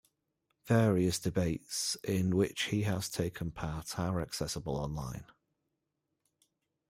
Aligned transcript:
Various 0.65 1.19
debates 1.19 1.93
in 2.03 2.35
which 2.35 2.63
he 2.63 2.81
has 2.85 3.07
taken 3.07 3.51
part 3.51 3.99
are 3.99 4.19
accessible 4.19 4.75
online. 4.77 5.25